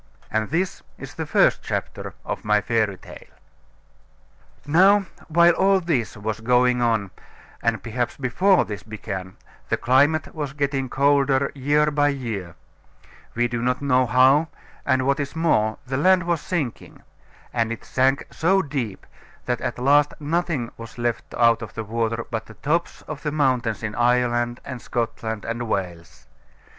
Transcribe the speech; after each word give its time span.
And 0.31 0.49
this 0.49 0.81
is 0.97 1.13
the 1.13 1.27
first 1.27 1.61
chapter 1.61 2.15
of 2.25 2.43
my 2.43 2.59
fairy 2.59 2.97
tale. 2.97 3.29
Now 4.65 5.05
while 5.27 5.51
all 5.53 5.79
this 5.79 6.17
was 6.17 6.39
going 6.39 6.81
on, 6.81 7.11
and 7.61 7.83
perhaps 7.83 8.17
before 8.17 8.65
this 8.65 8.81
began, 8.81 9.35
the 9.69 9.77
climate 9.77 10.33
was 10.33 10.53
getting 10.53 10.89
colder 10.89 11.51
year 11.53 11.91
by 11.91 12.07
year 12.07 12.55
we 13.35 13.47
do 13.47 13.61
not 13.61 13.79
know 13.79 14.07
how; 14.07 14.47
and, 14.87 15.05
what 15.05 15.19
is 15.19 15.35
more, 15.35 15.77
the 15.85 15.97
land 15.97 16.23
was 16.23 16.41
sinking; 16.41 17.03
and 17.53 17.71
it 17.71 17.85
sank 17.85 18.25
so 18.31 18.63
deep 18.63 19.05
that 19.45 19.61
at 19.61 19.77
last 19.77 20.15
nothing 20.19 20.71
was 20.77 20.97
left 20.97 21.31
out 21.35 21.61
of 21.61 21.75
the 21.75 21.83
water 21.83 22.25
but 22.31 22.47
the 22.47 22.55
tops 22.55 23.03
of 23.03 23.21
the 23.21 23.31
mountains 23.31 23.83
in 23.83 23.93
Ireland, 23.93 24.61
and 24.65 24.81
Scotland, 24.81 25.45
and 25.45 25.67
Wales. 25.69 26.25